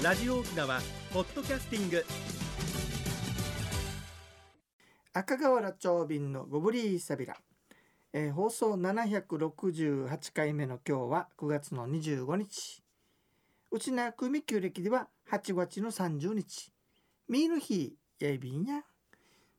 [0.00, 0.80] ラジオ沖縄
[1.12, 2.04] ポッドキャスティング。
[5.12, 7.36] 赤瓦町便のゴブリーサビラ、
[8.12, 12.80] えー放送768回目の今日は9月の25日。
[13.72, 16.72] うちな組旧暦では8月の30日。
[17.28, 18.84] ミーの日やいびんや。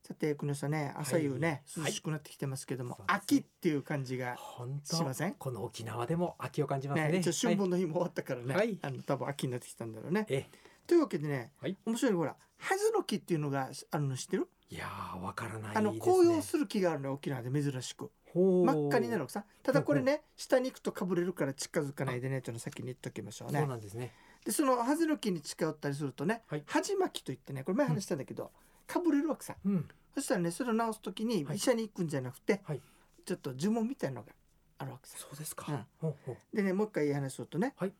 [0.10, 1.86] さて国さんね朝夕ね、はい。
[1.86, 5.36] 涼しくなってきてますけども、秋っていう感じが本当しません？
[5.36, 7.10] この沖縄でも秋を感じますね。
[7.10, 8.80] ね春分の日も終わったからね、はい。
[8.82, 10.26] あの多分秋になってきたんだろうね。
[10.28, 10.48] え
[10.88, 11.78] というわけでね、はい。
[11.86, 18.10] 面白いのほらハズの木っていうのがあるの知ってる、いやーわからないあの紅葉する木があるの沖縄で珍しく。
[18.34, 19.46] 真っ赤になるさ。
[19.62, 24.12] ただこれね下に行くとかぶれるから近づかないでねというのを先に言っときましょうそうねなんですね。
[24.44, 26.64] でそのハズの木に近寄ったりするとね、はい。
[26.66, 28.50] ハジマキといってねこれ前話したんだけど、
[28.90, 29.56] かぶれるわけさ。
[29.64, 29.88] うん。
[30.16, 31.58] そしたらねそれを直す時にはい。
[31.58, 32.82] 医者に行くんじゃなくて、はい。
[33.26, 34.34] ちょっと呪文みたいなのが
[34.80, 35.18] あるわけさ。
[35.20, 35.86] そうですか、うん。
[36.02, 36.56] ほうほう。
[36.56, 37.94] でねもう一回いい話するとね、はい。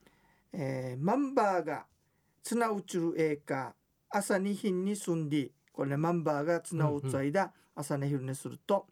[0.54, 1.86] えーマンバーが
[2.42, 3.76] 綱打ちるええか
[4.10, 8.88] 朝に品に住んでこれねマンバーが綱を打つ間、朝寝昼寝すると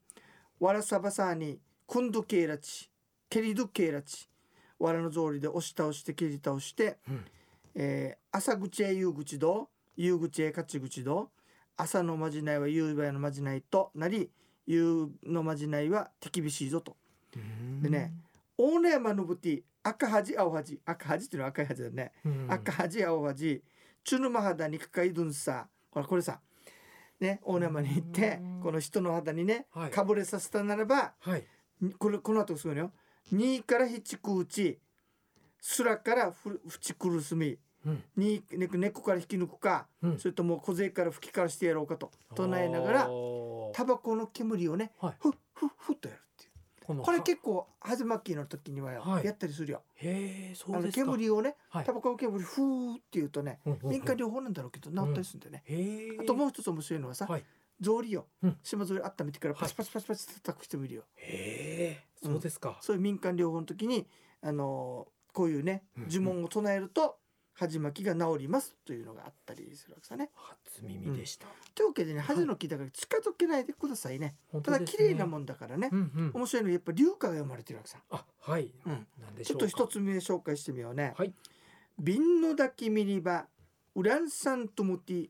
[0.60, 2.92] わらさばさにくんどけいらち
[3.30, 4.30] けりどけいらち
[4.78, 7.26] わらの草履で押し倒して蹴り倒して、うん。
[7.74, 11.32] えー朝口へ夕口ど夕口へ勝ち口ど
[11.78, 14.30] 朝のまじないは夕べのまじないとなり
[14.66, 16.98] 夕のまじないは手厳しいぞと。
[17.36, 17.82] うん。
[17.82, 18.14] でね
[18.58, 20.82] 大野山のぶて赤恥青恥。
[20.86, 22.48] 赤恥っていうのは赤い恥だよね、うん。
[22.50, 23.64] 赤恥青恥。
[24.04, 26.42] チュヌマ肌にかかいどんさほらこれさ。
[27.20, 28.62] ね大野山に行ってうん。
[28.62, 29.92] この人の肌にねはい。
[29.92, 31.44] かぶれさせたならばはい。
[31.80, 32.92] にこれこの後すごいのよ。
[33.32, 34.80] 2から7くうち。
[35.62, 38.04] すらからふふちくるすみうん。
[38.16, 40.20] にね猫から引き抜くか、うん。
[40.20, 43.10] それとも小勢から吹きからしてやろうかと唱えながら
[43.74, 45.16] タバコの煙をねはい。
[45.20, 47.02] ふっふっふっとやるっていう。
[47.02, 49.26] これ結構ハズマキの時にははい。
[49.26, 51.06] やったりするよ、へえそあのうですか。
[51.06, 51.86] 煙をねはい。
[51.86, 57.44] タバコの煙ふーって言うとねうんうんうん民間療法なんだろうけど治ったりするんだよね、へえあともう一つ面白いのはさ、はい。
[57.82, 58.58] 草履よ、うん。
[58.64, 64.08] 島草履温めてからはいパチパチパチパチ叩く人もいるよ、へえそうですか、そういう民間療法の時に
[64.42, 66.10] あのーこういうねうんうん。
[66.10, 67.20] 呪文を唱えると
[67.60, 70.30] 恥巻きが治りますというのがあったりするわけさね。
[70.36, 74.36] 初耳でした、というわけでね恥の木だから近づけないでくださいね。
[74.52, 74.86] ただ本当ですね。
[74.86, 76.32] 綺麗なもんだからね、うんうん。
[76.36, 77.98] 面白いのはやっぱ龍歌が読まれてるわけさ。
[78.12, 79.08] あはい、うん。
[79.20, 81.14] なんでしちょっょうかと一つ目紹介してみようね。
[81.18, 81.34] はい
[82.00, 83.48] 瓶の抱きミリバ
[83.96, 85.30] ウランサントムティ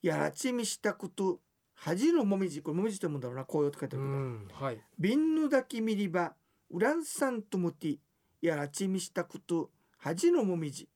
[0.00, 1.40] やらちみしたこと
[1.74, 4.08] 恥のもみじこれもみじと思うんだろうな紅葉って書いてうある
[4.48, 6.32] けど、んはい瓶の抱きミリバ
[6.70, 7.98] ウランサントムティ
[8.40, 10.88] やらちみしたこと恥のもみじ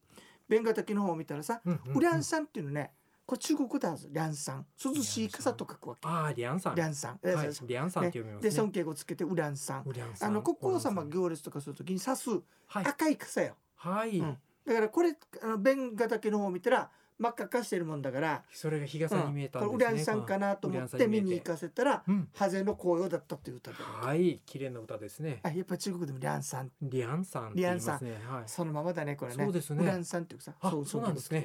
[0.49, 1.97] 弁が滝の方を見たらさ、うんうんうん。
[1.99, 2.93] ウランサンっていうのね
[3.27, 6.09] これ中国語だはずリャンサン涼しい傘と書くわけ。
[6.09, 6.75] ああリャンさん。
[6.75, 7.47] リャンサン、はい。
[7.47, 8.51] リャンさんって読みますね。
[8.51, 9.85] で尊敬語つけてウリャンさん。
[10.21, 12.31] あの国王様行列とかするときに刺す
[12.73, 14.39] 赤い傘よ、はい、うん。
[14.67, 22.29] だからこれあの弁が岳の方を見たら真っ赤っかしてるもんだから、それが日傘に見えたんこですね、れウランさんかなと思ってに見に行かせたらうん。
[22.34, 25.41] ハゼの紅葉だったっていう歌で、はい綺麗な歌ですね。
[25.43, 26.71] あやっぱ中国でもリャンさん。
[26.81, 28.21] リャンさんって言いますね。
[28.27, 28.43] はい。
[28.47, 29.45] そのままだねこれね。
[29.45, 29.84] そうですね。
[29.84, 31.31] ウランさんっていうさあそうなんです。
[31.33, 31.45] ね、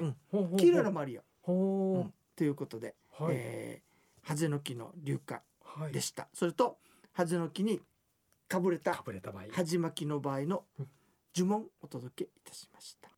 [0.58, 2.14] 黄色いのもあるよ、ほう、うん。
[2.36, 3.94] ということで、はい、えー
[4.26, 5.92] ハゼの木の流歌はい。
[5.92, 6.78] でした、それと
[7.12, 7.82] ハゼの木に
[8.48, 9.44] かぶれたかぶれた場合。
[9.52, 10.88] はじまきの場合のうん
[11.36, 13.10] 呪文をお届けいたしました。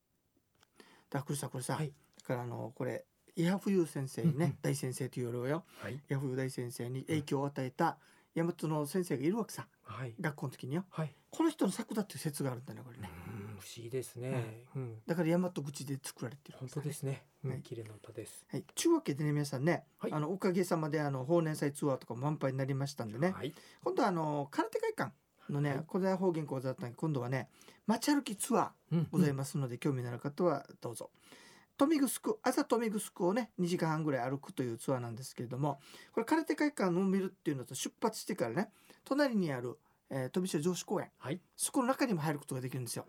[1.09, 1.87] だからさこれさ、はい。
[1.89, 1.93] だ
[2.25, 3.05] からあのこれ
[3.35, 4.57] 伊波冬先生にね、うんうん。
[4.61, 5.95] 大先生というよりよはい。
[6.09, 7.97] 伊波冬大先生に影響を与えた
[8.35, 10.13] 大和の先生がいるわけさはい。
[10.19, 10.85] 学校の時によ。
[10.89, 11.13] はい。
[11.31, 13.09] この人の作だっていう説があるんだねこれね。
[13.27, 14.95] うん不思議ですね、うん。
[15.07, 18.45] だから大和口で作られてるわ本当ですね、うんはい綺麗な歌です。
[18.51, 20.11] はい、ちゅうわけでね皆さんね、はい。
[20.11, 23.53] あのおかげさまであの法年祭ツアーとかも満杯になりましたんでね、はい。
[23.83, 25.13] 今度はあの空手会館
[25.49, 25.85] のね、はい。
[25.89, 27.47] 古代方言講座だったんで今度はね
[27.87, 29.07] 街歩きツアーうん。
[29.09, 31.09] ございますので、興味のある方はどうぞ。
[31.09, 31.44] 豊
[31.85, 35.79] 見城朝豊見城をね2時間半ぐらい歩くというツアーなんですけれども
[36.13, 38.69] これ空手会館を見るっていうのと出発してからね
[39.03, 39.77] 隣にある、
[40.09, 43.05] えー、富城城址公園はいそこの中にも入ることができるんですよ。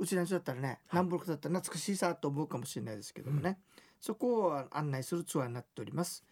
[0.00, 3.58] うちの人だったらね南北だったら懐かしいさと思うかもしれないですけどもね、
[4.00, 6.24] そこを案内するツアーになっております。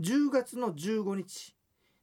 [0.00, 1.54] 10月の15日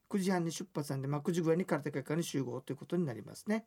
[0.09, 3.65] 9時半に出発なんで、まあ、9時ぐらいに空手会館に集合ということになりますね。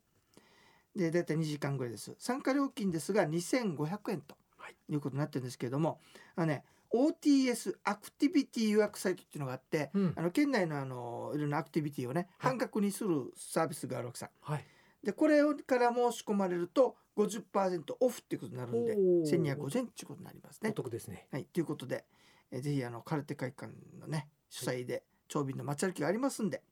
[0.96, 2.14] で大体2時間ぐらいです。
[2.18, 4.41] 参加料金ですが2500円とは
[4.72, 6.00] いいうことになってるんですけれども、
[6.36, 14.30] あのね OTS アクティビティ予約サイトっていうのがあって、うんあの県内のあのいろんなアクティビティをねはい半額にするサービスがあるわけさ。
[14.40, 14.64] はい
[15.02, 20.72] でこれをから申し込まれると50%オフっていうことになるんでおー1250円っていうことになりますおね。
[20.72, 22.04] 得ですねはい、ということで、
[22.52, 26.62] えーぜひあの空手会館のね主催で長瓶の街歩きがありますんで、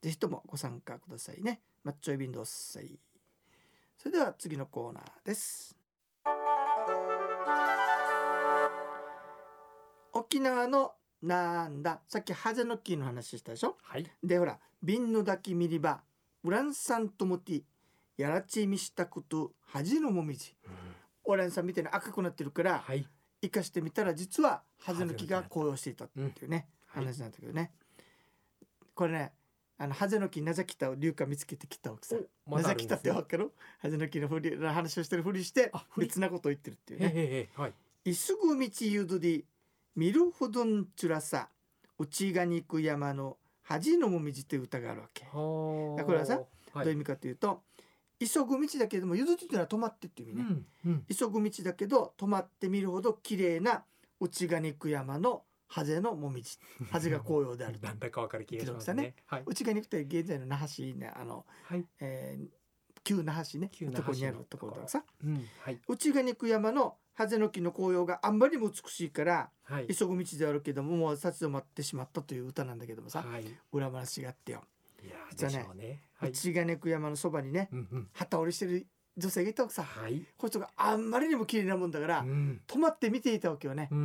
[0.00, 1.60] ぜひともご参加くださいね。
[1.82, 2.98] マッチョイビンドッサイ。
[3.98, 5.76] それでは次のコーナーです。
[10.26, 10.92] 沖縄の
[11.22, 12.00] なんだ？
[12.08, 13.76] さっきハゼの木の話したでしょ？
[13.80, 14.06] はい。
[14.24, 16.02] でほら瓶の抱きミリバ
[16.42, 17.62] ウランサントモティ
[18.16, 20.54] やらちみしたこと恥のもみじ。
[21.24, 23.06] オランさんみたいに赤くなってるからはい。
[23.40, 27.70] 生かしてみたら実はハゼの木が紅葉していたっていうね、はい話なんだけどね。
[28.94, 29.32] これね
[29.78, 32.16] あのハゼの木なぜ来たを龍華見つけてきた奥さ。
[32.16, 37.12] んおまなぜ来たってわかるハゼの木のふり話をしてるふりして別なことを言ってるっていうね。
[37.14, 38.10] へはい。
[38.10, 39.44] いすぐ道ゆどり
[39.96, 41.48] 見るほどんちゅらさ
[41.98, 46.40] 内がにく山の恥のもみじっていう歌があるわけ、はこれはさ
[46.72, 46.84] はい。
[46.84, 47.62] どういう意味かというと
[48.18, 50.46] 急ぐ道だけどもゆずりっていうのは止まってっていう意味ね、
[50.84, 51.04] うんうん。
[51.14, 53.84] 急ぐ道だけど止まってみるほど綺麗な
[54.20, 56.58] 内がにく山のハゼのもみじ。
[56.90, 57.86] ハゼが紅葉であると。
[57.88, 59.14] なんだかわかる気がします記録ね。
[59.26, 59.42] はい。
[59.46, 61.84] 内がにくって現在の那覇市ねあの、はい。
[62.00, 62.48] えー
[63.04, 63.70] 旧那覇市ね。
[63.94, 65.04] とこにあるところだからさ。
[65.24, 65.80] うんはい。
[65.86, 69.86] 内がにく山のハゼの木の紅葉があんまりにも美しいからはい。
[69.88, 73.42] 急ぐ道であるけどももう立ち止まってしまったという歌なんだけどもさはい。
[73.42, 74.62] い裏話があってよ。
[75.02, 76.02] や実はねね。
[76.14, 76.30] はい。
[76.30, 78.08] 内がにく山のそばにねうんうん。
[78.12, 78.86] 旗折りしてる
[79.16, 79.82] 女性がいたわけさ。
[79.82, 80.20] はい。
[80.36, 82.60] この人があんまりにも綺麗なもんだからうん。
[82.66, 83.88] 止まって見ていたわけよね。
[83.90, 84.02] うんう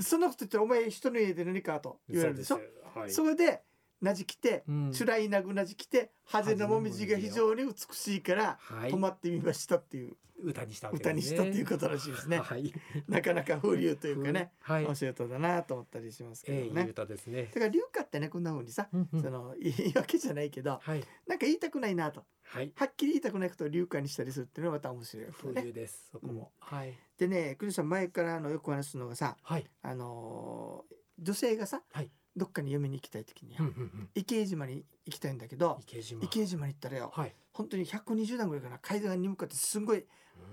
[0.00, 2.60] んそんなこと言ったらお前人の家で何かとうん言われるでしょ？
[2.94, 3.10] そはい。
[3.10, 3.62] それで
[4.02, 4.92] なじきてうん。
[4.92, 8.90] つらいなぐなじきてハゼのもみじが非常に美しいからはい。
[8.90, 10.16] 止まってみましたっていう。
[10.44, 12.38] 歌にしたわけ歌にしたっていうとことらしいですね。
[12.38, 12.72] はい。
[13.06, 14.84] なかなか風流というかねはい。
[14.84, 17.44] 面白い歌だなと思ったりしますけええいいどね歌ですね。
[17.44, 21.04] だから龍華ってねこんな風にさうんうんその言い訳じゃないけどはい。
[21.28, 22.24] なんか言いたくないなと。
[22.42, 22.72] はい。
[22.74, 25.32] はっきり言いたくないことを龍華にしたりするっていうのはまた面白いね。
[25.32, 26.50] 風流ですそこも。
[26.58, 26.92] はい。
[27.18, 29.64] でねクリスさん前からあのよく話すのがさはい。
[29.82, 34.08] あのー女性がさ、はいどっかに嫁に行きたい時によ、うんうんうん。
[34.14, 36.02] 池江島に行きたいんだけど池江
[36.46, 36.66] 島。
[36.66, 37.34] に行ったらよはい。
[37.52, 40.04] 本当に120段ぐらいかな階段に向かってすんごい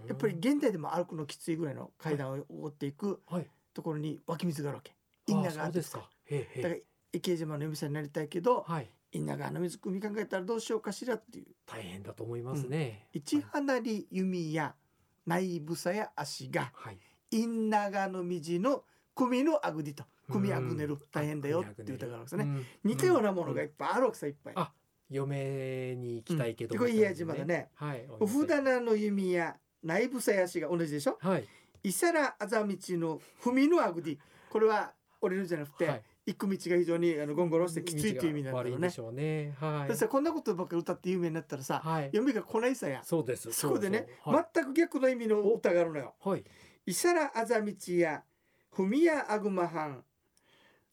[0.07, 3.47] やっぱり現代でも歩くのきついぐらいの階段を登っていくはい。
[3.73, 4.93] ところに湧き水があるわけ。
[5.27, 5.89] インナーがあってだ
[6.69, 6.75] から
[7.13, 8.91] 池江島の嫁さんになりたいけどはい。
[9.11, 11.47] インナー川の水汲み考えたらどうしようかしらっていう。
[11.65, 13.07] 大変だと思いますね。
[13.13, 14.75] 一離り弓や
[15.25, 16.97] 内部さや足がはい。
[17.31, 18.83] インナー川の水の
[19.15, 22.43] 組のあぐりと組あぐねるうん大変だよっていう歌があるんですね。
[22.43, 22.65] うん。
[22.83, 24.53] 似たようなものがいっぱいあるわけさいっぱい。
[24.55, 24.71] あ
[25.09, 26.85] 嫁に行きたいけどうん。
[26.85, 31.17] でこれ家島だねはいお札棚の弓や内部さや足が同じでしょ？
[31.19, 31.45] はい。
[31.83, 34.19] 伊皿あざ道の踏みのあぐり。
[34.49, 36.03] これは降りるんじゃなくて、はい。
[36.27, 38.89] 行く道が非常にあのゴンゴロしてきついという意味なんだろうね。
[38.97, 39.55] うね。
[39.59, 39.87] はい。
[39.89, 42.05] そしたらこんなことばっかり歌って有名になったらさ、はい。
[42.07, 43.01] 読みが来ないさや。
[43.03, 43.51] そうです。
[43.51, 44.05] そこでね
[44.53, 46.13] 全く逆の意味の歌があるのよ。
[46.23, 46.43] はい。
[46.85, 48.23] 伊皿あざ道や
[48.71, 50.03] 踏みやあぐまはん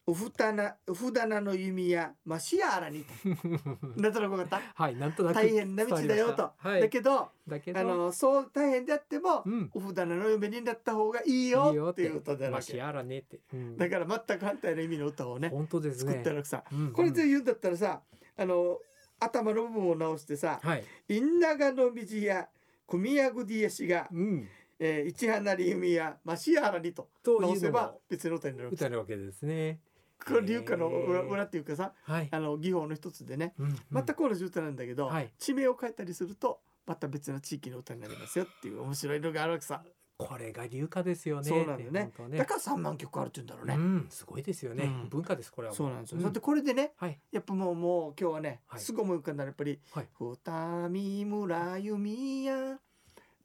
[0.08, 3.04] おふたなおふだなの弓やましやあらに
[3.96, 6.80] なんとなく分かっはいなんとなくた大変な道だよと、はい。
[6.80, 9.70] だけどだけどあのそう大変であっても、うん。
[9.74, 13.40] おふだなの嫁になった方がいいいいよよっていう歌だまらねって。
[13.52, 13.76] うん。
[13.76, 16.78] だから全く反対の意味の歌をね本当です作ねったらさ、うん。
[16.78, 18.00] うんこれで言うんだったらさ
[18.36, 18.78] あの
[19.18, 22.48] 頭の部分を直してさはい「インナガの道や
[22.86, 24.48] 組やぐりやしが、うん。
[24.78, 29.80] えー、市花り弓やましやらに」とと直せばいうのも別の歌になるわけ歌るわけですね
[30.24, 32.28] これ流歌の裏裏っていうかさはい。
[32.30, 33.76] あの技法の一つでねうんうん。
[33.92, 35.30] 全く同じ歌なんだけど、はい。
[35.38, 39.82] 地名を変えたりするとまた別の地域の歌になりますよっていう面白いのがあるわけさ、
[40.18, 41.48] これが流歌ですよね。
[41.48, 42.12] そうなんだよね。
[42.16, 44.84] 本当だから3万曲あるって言うんだろうね、うんすごいですよね。
[44.84, 45.08] うん。
[45.08, 46.22] 文化ですこれはそうなんですよ、うん。
[46.22, 47.18] それでこれでねはい。
[47.32, 48.80] やっぱもうもう今日はね、はい。
[48.80, 52.78] すぐ思い浮かんだのはやっぱりはい「二見村弓や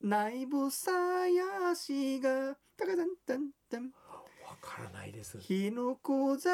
[0.01, 0.91] 内部さ
[1.27, 3.91] やしがたかたんたんたん
[4.83, 5.39] らないです。
[5.39, 6.49] 日の小座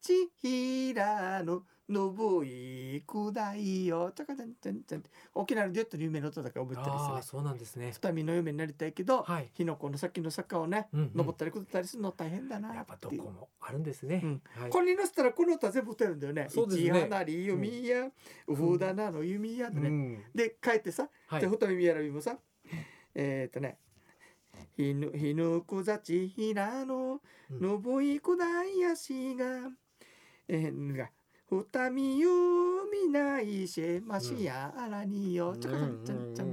[0.00, 4.12] ち平の信いくだいよ。
[4.14, 5.02] たかたんたんたん
[5.34, 7.22] 沖縄のデュエットの有名な歌だから覚えたりすね。
[7.22, 7.92] そうなんですね。
[7.92, 9.48] 二見の嫁になりたいけど、はい。
[9.54, 11.10] 日の子の先の坂をね、うんうん。
[11.14, 14.20] 登ったり下ったりするの大変だなやっぱどこもあるんですね。
[14.22, 14.42] うん。
[14.60, 14.70] はい。
[14.70, 16.46] これに乗せたらこの歌全部歌えるんだよね。
[16.50, 16.88] そうですね。
[16.88, 18.08] 一花り弓や、
[18.46, 19.88] うふだなの弓やでね。
[19.88, 20.24] うん。
[20.34, 21.40] で書いてさ、はい。
[21.40, 22.36] で二見やらびもさ、
[23.14, 23.78] えーっとね。
[24.76, 27.60] ひぬひぬくざちひらのうん。
[27.60, 29.70] のぼいくだいやしが、
[30.48, 31.10] えー、が
[31.50, 32.28] 二見ゆ
[32.92, 36.48] みないしましやあらによ、ちゃかちゃんちゃんちゃん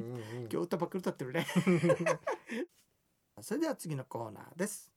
[0.49, 1.45] 今日歌ばっかり歌ってるね。
[3.41, 4.89] それでは次のコーナーです。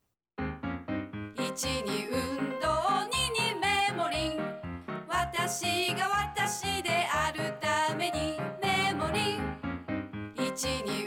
[1.34, 2.68] 一に運動
[3.10, 4.38] 二にメモリン。
[5.08, 10.34] 私が私であるためにメモリン。
[10.36, 10.97] 一に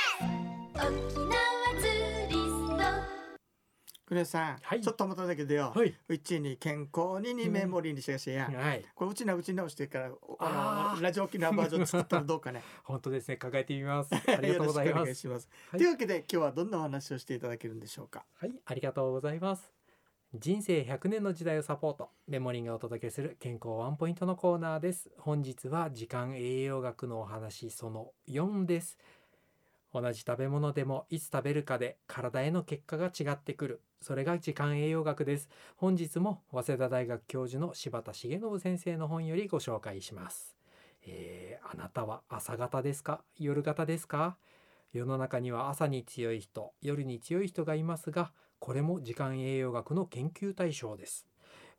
[0.10, 0.88] OPS.
[0.88, 1.38] 沖縄
[1.80, 5.94] ツーリストク国吉さん、はいちょっと思ったんだけどよ、はい。
[6.08, 8.84] うちに健康ににメモリーにしがしや、はい。
[8.96, 13.38] これうちなうち直してからおあのラジオ沖縄バージョン作ったらどうかね 本当ですね。
[13.38, 14.10] 考えてみます。
[14.16, 15.04] ありがとうございます。
[15.04, 18.26] 願いします、はいというわけで今日はどんなお話をしていただけるんでしょうか？
[18.40, 19.75] はい、ありがとうございます。
[20.38, 22.10] 人生100年の時代をサポート。
[22.28, 25.10] メモリンがお届けする健康ワンポイントのコーナーです。
[25.18, 28.98] 本日は時間栄養学のお話その4です。
[29.94, 33.82] 同じ食べ物でもいつ食べるかで体への結果が違ってくる。
[34.02, 35.48] それが時間栄養学です。
[35.78, 40.58] 本日も早稲田大学教授の柴田重信先生の本よりご紹介します、
[41.08, 43.22] えーあなたは朝型ですか？
[43.38, 44.36] 夜型ですか？
[44.92, 51.28] 世の中には朝に強い人夜に強い人がいますがこれも時間栄養学の研究対象です。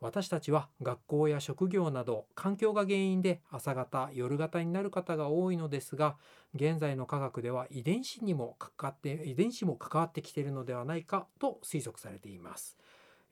[0.00, 6.16] 私たちは学校や職業など環境が原因で朝型夜型になる方が多いのですが
[6.54, 12.76] 現在の科学では遺伝子にもかかって遺伝子も関わってきているのではないかと推測されています、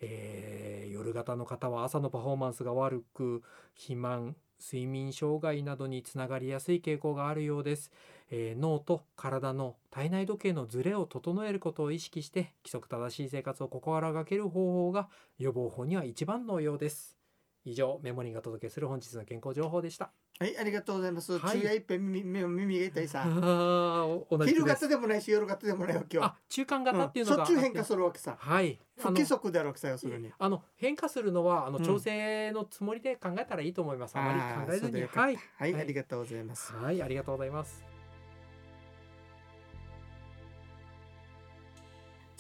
[0.01, 3.43] えー夜型の方は朝のパフォーマンスが悪く
[3.75, 7.91] 肥満睡眠障害などにつながりやすい傾向があるようです。
[8.31, 17.19] えー脳と体の体内時計のズレを整えることを意識して規則正しい生活を心がける方法が予防法には一番のようです。
[17.67, 20.24] 以上メモリーがお届けする本日の健康情報でした。
[20.41, 21.59] はいありがとうございます、はい。
[21.59, 23.23] 昼夜いっぺん耳耳耳が痛いさ。
[23.27, 27.47] あー同じ昼くです型でもないし夜型でもないわけよあ中間型っていうのが、うん。
[27.47, 28.37] しょっち変化するわけさ。
[28.39, 28.81] はい。
[28.99, 30.33] あ不の規則であるわけさ要するに。
[30.37, 31.85] あの変化するのはあのうん。
[31.85, 34.87] 調整のつもりで考えたらいいと思います、あまり考えずに。
[34.87, 35.21] そうでよかった。
[35.21, 35.37] はい。
[35.37, 35.83] はい、はい。
[35.83, 36.73] ありがとうございます。
[36.73, 37.94] はいありがとうございます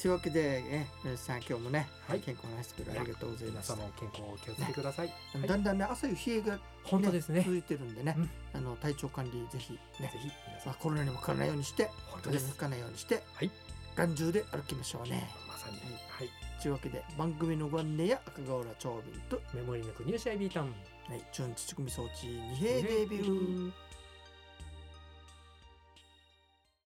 [0.05, 2.21] というわけでね皆さん今日もね、はい。
[2.21, 5.49] 健康の話してくれてありがとうございます皆健康をお気をつけください、はい。
[5.49, 7.41] だんだんね朝夕冷えが、本当ですね。
[7.41, 8.31] 続いてるんでね、うん。
[8.53, 10.69] あの体調管理ぜひねぜひ皆さん。
[10.69, 12.45] まあ、コロナにもかからないようにして本当です。
[12.45, 13.51] 風邪にひかないようにして、はい。
[13.97, 15.27] 頑丈で歩きましょうね。
[15.49, 15.79] まさに。
[15.79, 16.61] はい。
[16.61, 20.67] というわけで番組のご案内や赤瓦長瓶と、メモリーの国吉アイビータウン。
[21.09, 23.73] はい、チュンチチコミ装置二平デビルル